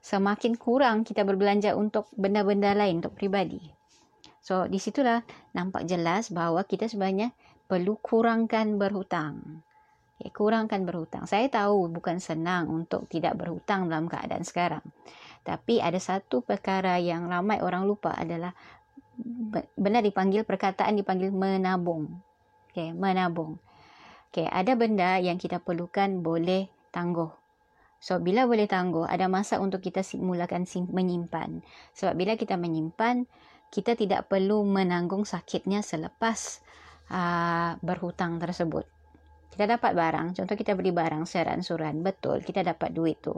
semakin 0.01 0.57
kurang 0.57 1.05
kita 1.05 1.21
berbelanja 1.21 1.77
untuk 1.77 2.09
benda-benda 2.17 2.73
lain, 2.73 2.99
untuk 2.99 3.13
pribadi. 3.13 3.61
So, 4.41 4.65
di 4.65 4.81
situlah 4.81 5.21
nampak 5.53 5.85
jelas 5.85 6.33
bahawa 6.33 6.65
kita 6.65 6.89
sebenarnya 6.89 7.31
perlu 7.69 7.95
kurangkan 8.01 8.81
berhutang. 8.81 9.61
Okay, 10.19 10.35
kurangkan 10.35 10.83
berhutang. 10.83 11.23
Saya 11.23 11.47
tahu 11.47 11.87
bukan 11.87 12.19
senang 12.19 12.67
untuk 12.67 13.07
tidak 13.07 13.39
berhutang 13.39 13.87
dalam 13.87 14.11
keadaan 14.11 14.43
sekarang. 14.43 14.83
Tapi 15.47 15.79
ada 15.79 15.95
satu 15.95 16.43
perkara 16.43 16.99
yang 16.99 17.31
ramai 17.31 17.63
orang 17.63 17.87
lupa 17.87 18.11
adalah 18.11 18.51
benar 19.79 20.03
dipanggil 20.03 20.43
perkataan 20.43 20.99
dipanggil 20.99 21.31
menabung. 21.31 22.19
Okay, 22.67 22.91
menabung. 22.91 23.63
Okay, 24.29 24.45
ada 24.45 24.75
benda 24.75 25.23
yang 25.23 25.39
kita 25.39 25.63
perlukan 25.63 26.19
boleh 26.19 26.67
tangguh. 26.91 27.31
So, 28.03 28.19
bila 28.19 28.43
boleh 28.43 28.67
tangguh, 28.67 29.07
ada 29.07 29.31
masa 29.31 29.63
untuk 29.63 29.79
kita 29.79 30.03
mulakan 30.19 30.67
menyimpan. 30.67 31.63
Sebab 31.95 32.13
bila 32.15 32.35
kita 32.35 32.59
menyimpan, 32.59 33.23
kita 33.71 33.95
tidak 33.95 34.27
perlu 34.27 34.67
menanggung 34.67 35.23
sakitnya 35.23 35.79
selepas 35.79 36.59
uh, 37.07 37.79
berhutang 37.79 38.39
tersebut. 38.39 38.98
Kita 39.49 39.65
dapat 39.65 39.97
barang, 39.97 40.37
contoh 40.37 40.55
kita 40.55 40.77
beli 40.77 40.93
barang 40.93 41.25
seran-suran, 41.25 42.05
betul, 42.05 42.39
kita 42.45 42.61
dapat 42.61 42.93
duit 42.93 43.17
tu. 43.19 43.33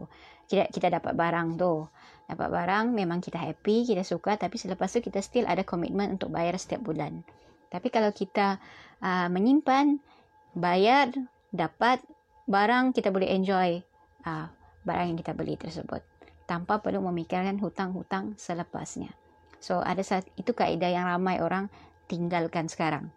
Kita, 0.45 0.67
kita 0.67 0.91
dapat 0.91 1.15
barang 1.15 1.55
tu. 1.55 1.87
Dapat 2.27 2.47
barang, 2.51 2.85
memang 2.91 3.23
kita 3.23 3.39
happy, 3.39 3.87
kita 3.87 4.03
suka, 4.03 4.35
tapi 4.35 4.59
selepas 4.59 4.91
tu 4.91 4.99
kita 4.99 5.23
still 5.23 5.47
ada 5.47 5.63
komitmen 5.63 6.15
untuk 6.15 6.31
bayar 6.31 6.55
setiap 6.59 6.83
bulan. 6.83 7.23
Tapi 7.71 7.87
kalau 7.87 8.11
kita 8.11 8.59
uh, 8.99 9.27
menyimpan, 9.31 10.03
bayar, 10.51 11.15
dapat 11.55 12.03
barang, 12.47 12.91
kita 12.91 13.11
boleh 13.11 13.31
enjoy 13.31 13.79
uh, 14.27 14.47
barang 14.83 15.15
yang 15.15 15.19
kita 15.19 15.31
beli 15.31 15.55
tersebut. 15.55 16.03
Tanpa 16.43 16.83
perlu 16.83 16.99
memikirkan 17.07 17.55
hutang-hutang 17.63 18.35
selepasnya. 18.35 19.15
So, 19.63 19.79
ada 19.79 20.03
saat 20.03 20.27
itu 20.35 20.51
kaedah 20.51 20.91
yang 20.91 21.07
ramai 21.07 21.39
orang 21.39 21.71
tinggalkan 22.11 22.67
sekarang. 22.67 23.13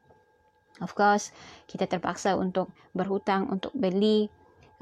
Of 0.83 0.99
course, 0.99 1.31
kita 1.71 1.87
terpaksa 1.87 2.35
untuk 2.35 2.75
berhutang 2.90 3.47
untuk 3.47 3.71
beli 3.78 4.26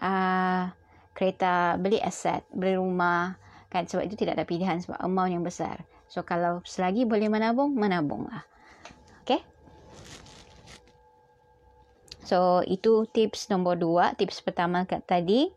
uh, 0.01 0.73
kereta, 1.13 1.77
beli 1.77 2.01
aset, 2.01 2.41
beli 2.49 2.81
rumah. 2.81 3.37
Kan? 3.69 3.85
Sebab 3.85 4.09
itu 4.09 4.17
tidak 4.17 4.41
ada 4.41 4.49
pilihan 4.49 4.81
sebab 4.81 4.97
amount 5.05 5.33
yang 5.37 5.45
besar. 5.45 5.85
So, 6.09 6.25
kalau 6.25 6.65
selagi 6.65 7.05
boleh 7.05 7.29
menabung, 7.29 7.77
menabunglah. 7.77 8.45
Okay? 9.25 9.41
So, 12.25 12.65
itu 12.65 13.05
tips 13.13 13.53
nombor 13.53 13.77
dua. 13.77 14.17
Tips 14.17 14.41
pertama 14.41 14.89
kat 14.89 15.05
tadi, 15.05 15.53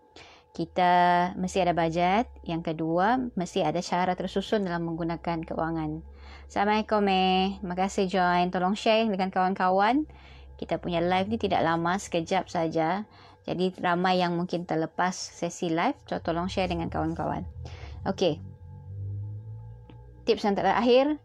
kita 0.56 1.32
mesti 1.36 1.64
ada 1.64 1.76
bajet. 1.76 2.28
Yang 2.48 2.72
kedua, 2.72 3.20
mesti 3.36 3.64
ada 3.64 3.84
cara 3.84 4.16
tersusun 4.16 4.64
dalam 4.64 4.88
menggunakan 4.88 5.44
keuangan. 5.44 6.15
Assalamualaikum 6.46 7.02
eh. 7.10 7.58
Terima 7.58 7.76
kasih 7.76 8.06
join. 8.06 8.54
Tolong 8.54 8.78
share 8.78 9.10
dengan 9.10 9.34
kawan-kawan. 9.34 10.06
Kita 10.56 10.78
punya 10.78 11.02
live 11.02 11.28
ni 11.28 11.42
tidak 11.42 11.66
lama, 11.66 11.98
sekejap 11.98 12.48
saja. 12.48 13.10
Jadi 13.50 13.74
ramai 13.82 14.22
yang 14.22 14.38
mungkin 14.38 14.70
terlepas 14.70 15.14
sesi 15.14 15.74
live. 15.74 15.98
So, 16.06 16.22
tolong 16.22 16.46
share 16.46 16.70
dengan 16.70 16.94
kawan-kawan. 16.94 17.46
Okay. 18.06 18.38
Tips 20.26 20.46
yang 20.46 20.58
terakhir, 20.58 21.18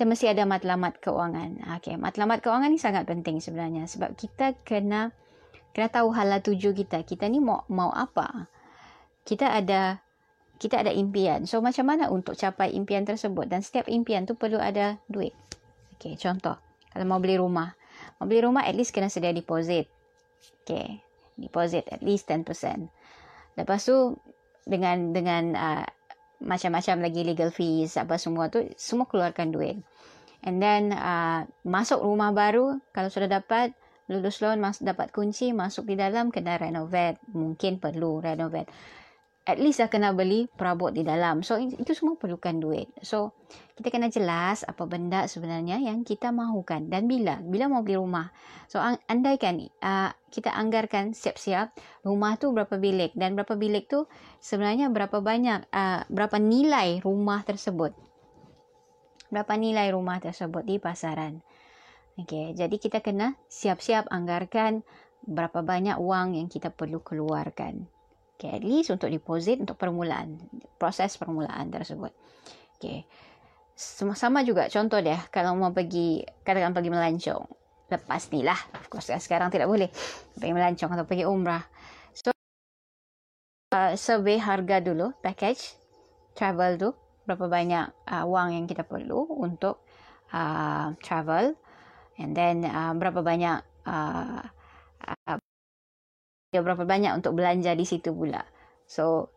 kita 0.00 0.08
mesti 0.08 0.32
ada 0.32 0.46
matlamat 0.46 0.96
keuangan. 1.02 1.76
Okey, 1.76 2.00
matlamat 2.00 2.40
keuangan 2.40 2.72
ni 2.72 2.80
sangat 2.80 3.04
penting 3.04 3.36
sebenarnya 3.36 3.84
sebab 3.84 4.16
kita 4.16 4.56
kena 4.64 5.12
kena 5.76 5.92
tahu 5.92 6.08
hala 6.14 6.40
tuju 6.40 6.72
kita. 6.72 7.04
Kita 7.04 7.28
ni 7.28 7.36
mau 7.36 7.68
mau 7.68 7.92
apa? 7.92 8.48
Kita 9.28 9.52
ada 9.52 10.00
kita 10.60 10.84
ada 10.84 10.92
impian. 10.92 11.48
So 11.48 11.64
macam 11.64 11.88
mana 11.88 12.12
untuk 12.12 12.36
capai 12.36 12.76
impian 12.76 13.08
tersebut 13.08 13.48
dan 13.48 13.64
setiap 13.64 13.88
impian 13.88 14.28
tu 14.28 14.36
perlu 14.36 14.60
ada 14.60 15.00
duit. 15.08 15.32
Okey, 15.96 16.20
contoh 16.20 16.60
kalau 16.92 17.06
mau 17.08 17.18
beli 17.18 17.40
rumah. 17.40 17.72
Mau 18.20 18.28
beli 18.28 18.44
rumah 18.44 18.68
at 18.68 18.76
least 18.76 18.92
kena 18.92 19.08
sedia 19.08 19.32
deposit. 19.32 19.88
Okey, 20.62 21.00
deposit 21.40 21.88
at 21.88 22.04
least 22.04 22.28
10%. 22.28 22.44
Lepas 23.56 23.88
tu 23.88 24.20
dengan 24.68 25.16
dengan 25.16 25.44
uh, 25.56 25.86
macam-macam 26.40 26.96
lagi 27.04 27.20
legal 27.24 27.52
fees 27.52 28.00
apa 28.00 28.16
semua 28.16 28.48
tu 28.48 28.64
semua 28.80 29.04
keluarkan 29.04 29.52
duit 29.52 29.76
and 30.40 30.60
then 30.60 30.96
uh, 30.96 31.44
masuk 31.68 32.00
rumah 32.00 32.32
baru 32.32 32.80
kalau 32.96 33.12
sudah 33.12 33.28
dapat 33.28 33.76
lulus 34.08 34.40
loan 34.40 34.58
mas 34.58 34.80
dapat 34.80 35.12
kunci 35.12 35.52
masuk 35.52 35.84
di 35.84 36.00
dalam 36.00 36.32
kena 36.32 36.56
renovate 36.56 37.20
mungkin 37.36 37.76
perlu 37.76 38.24
renovate 38.24 38.72
at 39.50 39.58
least 39.58 39.82
dah 39.82 39.90
kena 39.90 40.14
beli 40.14 40.46
perabot 40.46 40.94
di 40.94 41.02
dalam. 41.02 41.42
So 41.42 41.58
itu 41.58 41.92
semua 41.92 42.14
perlukan 42.14 42.62
duit. 42.62 42.88
So 43.02 43.34
kita 43.74 43.90
kena 43.90 44.06
jelas 44.08 44.62
apa 44.62 44.86
benda 44.86 45.26
sebenarnya 45.26 45.82
yang 45.82 46.06
kita 46.06 46.30
mahukan 46.30 46.86
dan 46.86 47.10
bila 47.10 47.42
bila 47.42 47.66
mau 47.66 47.82
beli 47.82 47.98
rumah. 47.98 48.30
So 48.70 48.78
andaikan 48.80 49.58
uh, 49.82 50.14
kita 50.30 50.54
anggarkan 50.54 51.12
siap-siap 51.12 51.74
rumah 52.06 52.38
tu 52.38 52.54
berapa 52.54 52.78
bilik 52.78 53.18
dan 53.18 53.34
berapa 53.34 53.58
bilik 53.58 53.90
tu 53.90 54.06
sebenarnya 54.38 54.88
berapa 54.94 55.18
banyak 55.18 55.66
uh, 55.74 56.06
berapa 56.06 56.38
nilai 56.38 57.02
rumah 57.02 57.42
tersebut. 57.42 57.92
Berapa 59.30 59.54
nilai 59.58 59.90
rumah 59.90 60.22
tersebut 60.22 60.62
di 60.62 60.78
pasaran. 60.78 61.42
Okay, 62.18 62.52
jadi 62.52 62.76
kita 62.76 63.00
kena 63.00 63.38
siap-siap 63.48 64.10
anggarkan 64.12 64.84
berapa 65.24 65.64
banyak 65.64 65.96
wang 66.00 66.36
yang 66.36 66.48
kita 66.52 66.68
perlu 66.68 67.00
keluarkan. 67.00 67.88
Okay, 68.40 68.56
at 68.56 68.64
least 68.64 68.88
untuk 68.88 69.12
deposit 69.12 69.60
untuk 69.60 69.76
permulaan, 69.76 70.40
proses 70.80 71.20
permulaan 71.20 71.68
tersebut. 71.68 72.08
Okay. 72.80 73.04
Sama 73.76 74.40
juga 74.48 74.72
contoh 74.72 74.96
dia 75.04 75.20
kalau 75.28 75.52
mau 75.56 75.76
pergi 75.76 76.24
katakan 76.40 76.72
pergi 76.72 76.88
melancong 76.88 77.44
lepas 77.90 78.22
ni 78.30 78.46
lah 78.46 78.56
of 78.78 78.86
course 78.86 79.10
sekarang 79.10 79.50
tidak 79.50 79.66
boleh 79.66 79.90
pergi 80.38 80.54
melancong 80.54 80.90
atau 80.94 81.04
pergi 81.04 81.26
umrah 81.26 81.64
so 82.14 82.30
uh, 83.74 83.98
survey 83.98 84.38
harga 84.38 84.78
dulu 84.78 85.10
package 85.18 85.74
travel 86.38 86.78
tu 86.78 86.88
berapa 87.26 87.50
banyak 87.50 87.90
uh, 88.06 88.24
wang 88.30 88.54
yang 88.54 88.66
kita 88.70 88.86
perlu 88.86 89.26
untuk 89.26 89.82
uh, 90.30 90.94
travel 91.02 91.58
and 92.16 92.38
then 92.38 92.62
uh, 92.62 92.94
berapa 92.94 93.20
banyak 93.26 93.58
uh, 93.90 94.42
uh, 95.02 95.39
berapa 96.58 96.82
banyak 96.82 97.14
untuk 97.14 97.38
belanja 97.38 97.78
di 97.78 97.86
situ 97.86 98.10
pula. 98.10 98.42
So 98.90 99.30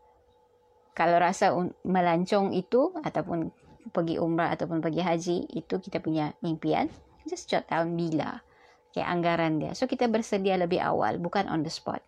kalau 0.98 1.22
rasa 1.22 1.54
melancong 1.86 2.50
itu 2.58 2.90
ataupun 2.98 3.54
pergi 3.94 4.18
umrah 4.18 4.50
ataupun 4.50 4.82
pergi 4.82 5.02
haji 5.06 5.36
itu 5.54 5.78
kita 5.78 6.02
punya 6.02 6.34
impian 6.42 6.90
just 7.28 7.46
jot 7.46 7.62
down 7.70 7.94
bila 7.94 8.42
okay, 8.90 9.02
anggaran 9.02 9.58
dia. 9.58 9.74
So 9.74 9.90
kita 9.90 10.06
bersedia 10.06 10.54
lebih 10.54 10.78
awal 10.78 11.18
bukan 11.18 11.50
on 11.50 11.66
the 11.66 11.70
spot. 11.70 11.98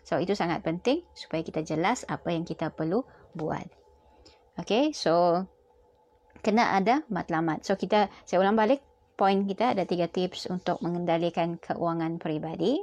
So 0.00 0.16
itu 0.16 0.32
sangat 0.32 0.64
penting 0.64 1.04
supaya 1.12 1.44
kita 1.44 1.60
jelas 1.60 2.08
apa 2.08 2.32
yang 2.32 2.48
kita 2.48 2.72
perlu 2.72 3.04
buat. 3.36 3.68
Okay, 4.56 4.96
so 4.96 5.44
kena 6.40 6.72
ada 6.76 7.04
matlamat. 7.12 7.68
So 7.68 7.76
kita 7.76 8.08
saya 8.24 8.40
ulang 8.40 8.56
balik 8.56 8.80
poin 9.20 9.44
kita 9.44 9.76
ada 9.76 9.84
tiga 9.84 10.08
tips 10.08 10.48
untuk 10.48 10.80
mengendalikan 10.80 11.60
keuangan 11.60 12.16
peribadi. 12.16 12.80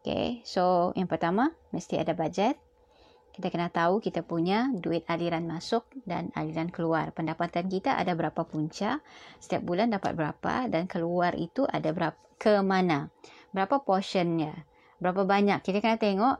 Okay, 0.00 0.40
so 0.48 0.96
yang 0.96 1.12
pertama 1.12 1.52
mesti 1.76 2.00
ada 2.00 2.16
budget. 2.16 2.56
Kita 3.36 3.52
kena 3.52 3.68
tahu 3.68 4.00
kita 4.00 4.24
punya 4.24 4.72
duit 4.72 5.04
aliran 5.04 5.44
masuk 5.44 5.84
dan 6.08 6.32
aliran 6.32 6.72
keluar. 6.72 7.12
Pendapatan 7.12 7.68
kita 7.68 8.00
ada 8.00 8.16
berapa 8.16 8.48
punca, 8.48 9.04
setiap 9.36 9.60
bulan 9.60 9.92
dapat 9.92 10.16
berapa 10.16 10.72
dan 10.72 10.88
keluar 10.88 11.36
itu 11.36 11.68
ada 11.68 11.92
berapa 11.92 12.16
ke 12.40 12.64
mana. 12.64 13.12
Berapa 13.52 13.84
portionnya, 13.84 14.64
berapa 15.04 15.28
banyak. 15.28 15.60
Kita 15.60 15.84
kena 15.84 16.00
tengok 16.00 16.36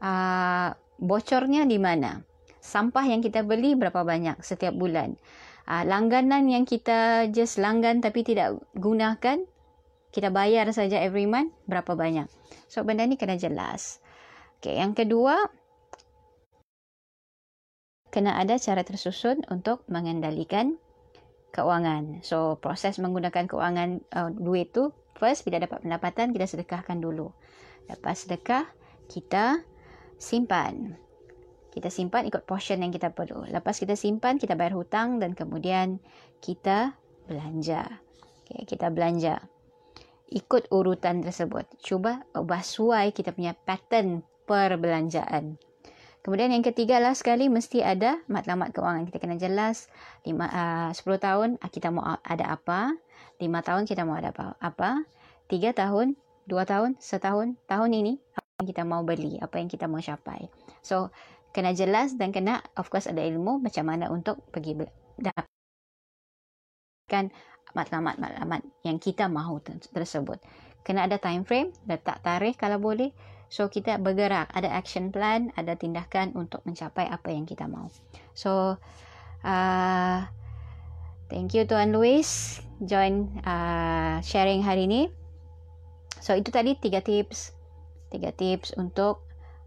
uh, 0.00 0.72
bocornya 0.96 1.68
di 1.68 1.76
mana. 1.76 2.24
Sampah 2.64 3.04
yang 3.04 3.20
kita 3.20 3.44
beli 3.44 3.76
berapa 3.76 4.08
banyak 4.08 4.40
setiap 4.40 4.72
bulan. 4.72 5.20
Uh, 5.68 5.84
langganan 5.84 6.48
yang 6.48 6.64
kita 6.64 7.28
just 7.28 7.60
langgan 7.60 8.00
tapi 8.00 8.24
tidak 8.24 8.56
gunakan 8.72 9.44
kita 10.12 10.28
bayar 10.28 10.68
saja 10.76 11.00
every 11.00 11.24
month 11.24 11.50
berapa 11.64 11.96
banyak. 11.96 12.28
So 12.68 12.84
benda 12.84 13.08
ni 13.08 13.16
kena 13.16 13.40
jelas. 13.40 13.98
Okay, 14.60 14.76
yang 14.78 14.92
kedua 14.92 15.48
kena 18.12 18.36
ada 18.36 18.60
cara 18.60 18.84
tersusun 18.84 19.40
untuk 19.48 19.88
mengendalikan 19.88 20.76
keuangan. 21.56 22.20
So 22.20 22.60
proses 22.60 23.00
menggunakan 23.00 23.48
keuangan 23.48 24.04
uh, 24.12 24.30
duit 24.36 24.76
tu 24.76 24.92
first 25.16 25.48
bila 25.48 25.64
dapat 25.64 25.80
pendapatan 25.80 26.36
kita 26.36 26.44
sedekahkan 26.44 27.00
dulu. 27.00 27.32
Lepas 27.88 28.28
sedekah 28.28 28.68
kita 29.08 29.64
simpan. 30.20 30.92
Kita 31.72 31.88
simpan 31.88 32.28
ikut 32.28 32.44
portion 32.44 32.84
yang 32.84 32.92
kita 32.92 33.16
perlu. 33.16 33.48
Lepas 33.48 33.80
kita 33.80 33.96
simpan 33.96 34.36
kita 34.36 34.60
bayar 34.60 34.76
hutang 34.76 35.24
dan 35.24 35.32
kemudian 35.32 36.04
kita 36.44 37.00
belanja. 37.24 37.88
Okay, 38.44 38.68
kita 38.68 38.92
belanja 38.92 39.40
ikut 40.32 40.72
urutan 40.72 41.20
tersebut. 41.20 41.68
Cuba 41.78 42.24
ubah 42.32 42.64
suai 42.64 43.12
kita 43.12 43.36
punya 43.36 43.52
pattern 43.52 44.24
perbelanjaan. 44.48 45.60
Kemudian 46.22 46.54
yang 46.54 46.62
ketiga 46.62 47.02
lah 47.02 47.18
sekali 47.18 47.50
mesti 47.50 47.82
ada 47.82 48.22
matlamat 48.30 48.70
keuangan. 48.70 49.10
Kita 49.10 49.18
kena 49.18 49.34
jelas 49.42 49.90
lima, 50.22 50.46
uh, 50.46 50.94
10 50.94 51.02
tahun 51.18 51.58
ah, 51.58 51.66
kita 51.66 51.90
mau 51.90 52.06
ada 52.22 52.46
apa. 52.54 52.94
5 53.42 53.42
tahun 53.42 53.82
kita 53.90 54.06
mau 54.06 54.14
ada 54.14 54.30
apa. 54.30 54.54
apa 54.62 55.02
3 55.50 55.74
tahun, 55.74 56.14
2 56.46 56.62
tahun, 56.62 56.94
setahun, 57.02 57.58
tahun 57.66 57.90
ini 57.90 58.22
apa 58.38 58.48
yang 58.62 58.66
kita 58.70 58.82
mau 58.86 59.02
beli. 59.02 59.42
Apa 59.42 59.58
yang 59.58 59.66
kita 59.66 59.90
mau 59.90 59.98
capai. 59.98 60.46
So, 60.78 61.10
kena 61.50 61.74
jelas 61.74 62.14
dan 62.14 62.30
kena 62.30 62.62
of 62.78 62.86
course 62.86 63.10
ada 63.10 63.20
ilmu 63.20 63.58
macam 63.58 63.84
mana 63.90 64.06
untuk 64.08 64.38
pergi 64.54 64.78
dapatkan 65.18 65.50
matlamat-matlamat 67.72 68.62
yang 68.84 69.00
kita 69.00 69.26
mahu 69.30 69.62
tersebut. 69.92 70.38
Kena 70.82 71.06
ada 71.06 71.16
time 71.16 71.46
frame, 71.46 71.70
letak 71.86 72.20
tarikh 72.20 72.58
kalau 72.58 72.82
boleh. 72.82 73.14
So 73.52 73.68
kita 73.68 74.00
bergerak, 74.00 74.48
ada 74.50 74.72
action 74.72 75.12
plan, 75.12 75.52
ada 75.54 75.76
tindakan 75.76 76.32
untuk 76.34 76.64
mencapai 76.64 77.06
apa 77.06 77.28
yang 77.30 77.44
kita 77.44 77.68
mahu. 77.68 77.92
So 78.32 78.80
uh, 79.44 80.18
thank 81.28 81.52
you 81.52 81.68
Tuan 81.68 81.92
Louis 81.92 82.24
join 82.82 83.28
uh, 83.44 84.18
sharing 84.24 84.64
hari 84.64 84.88
ini. 84.88 85.02
So 86.18 86.34
itu 86.34 86.48
tadi 86.48 86.74
tiga 86.80 87.04
tips, 87.04 87.52
tiga 88.08 88.32
tips 88.32 88.74
untuk 88.74 89.22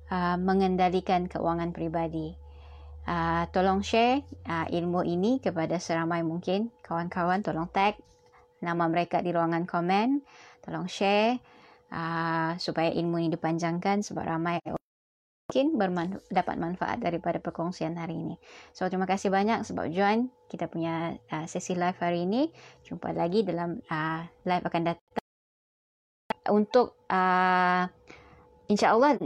uh, 0.10 0.36
mengendalikan 0.36 1.30
keuangan 1.30 1.72
pribadi 1.72 2.45
uh, 3.08 3.44
tolong 3.50 3.82
share 3.82 4.26
uh, 4.46 4.68
ilmu 4.70 5.06
ini 5.06 5.38
kepada 5.42 5.78
seramai 5.78 6.22
mungkin 6.22 6.74
kawan-kawan 6.86 7.42
tolong 7.42 7.70
tag 7.70 7.98
nama 8.62 8.90
mereka 8.90 9.22
di 9.22 9.30
ruangan 9.34 9.66
komen 9.70 10.22
tolong 10.66 10.90
share 10.90 11.38
uh, 11.94 12.58
supaya 12.58 12.90
ilmu 12.94 13.22
ini 13.22 13.30
dipanjangkan 13.34 14.02
sebab 14.02 14.26
ramai 14.26 14.58
mungkin 15.46 15.78
dapat 16.34 16.58
manfaat 16.58 16.98
daripada 16.98 17.38
perkongsian 17.38 17.96
hari 18.02 18.18
ini. 18.18 18.36
So 18.74 18.90
terima 18.90 19.06
kasih 19.06 19.30
banyak 19.30 19.62
sebab 19.62 19.94
join 19.94 20.34
kita 20.50 20.66
punya 20.66 21.16
uh, 21.30 21.46
sesi 21.46 21.78
live 21.78 21.96
hari 22.02 22.26
ini. 22.26 22.50
Jumpa 22.84 23.14
lagi 23.14 23.46
dalam 23.46 23.78
uh, 23.88 24.26
live 24.44 24.66
akan 24.66 24.82
datang 24.90 25.26
untuk 26.50 26.98
uh, 27.14 27.86
insya-Allah 28.68 29.22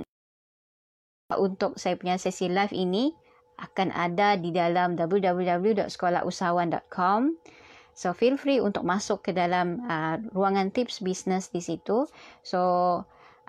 untuk 1.39 1.79
saya 1.79 1.95
punya 1.95 2.19
sesi 2.19 2.51
live 2.51 2.75
ini 2.75 3.15
akan 3.59 3.91
ada 3.91 4.39
di 4.39 4.55
dalam 4.55 4.95
www.sekolahusahawan.com. 4.95 7.21
So 7.99 8.15
feel 8.15 8.39
free 8.39 8.63
untuk 8.63 8.87
masuk 8.87 9.27
ke 9.27 9.35
dalam 9.35 9.83
uh, 9.83 10.15
ruangan 10.31 10.71
tips 10.71 11.03
bisnes 11.03 11.51
di 11.51 11.59
situ. 11.59 12.07
So 12.47 12.61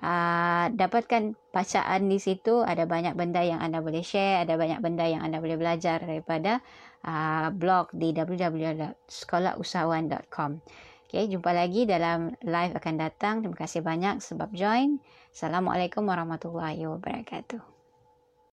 uh, 0.03 0.65
dapatkan 0.67 1.39
bacaan 1.55 2.11
di 2.11 2.19
situ. 2.19 2.59
Ada 2.59 2.83
banyak 2.83 3.15
benda 3.15 3.47
yang 3.47 3.63
anda 3.63 3.79
boleh 3.79 4.03
share. 4.03 4.43
Ada 4.43 4.59
banyak 4.59 4.83
benda 4.83 5.07
yang 5.07 5.23
anda 5.23 5.39
boleh 5.39 5.55
belajar 5.55 6.03
daripada 6.03 6.59
uh, 7.07 7.47
blog 7.55 7.95
di 7.95 8.11
www.sekolahusahawan.com. 8.11 10.51
Okay, 11.11 11.27
jumpa 11.27 11.51
lagi 11.51 11.83
dalam 11.87 12.35
live 12.39 12.73
akan 12.75 12.95
datang. 12.99 13.43
Terima 13.43 13.55
kasih 13.55 13.83
banyak 13.83 14.23
sebab 14.23 14.51
join. 14.55 14.99
Assalamualaikum 15.31 16.07
warahmatullahi 16.07 16.87
wabarakatuh. 16.87 17.80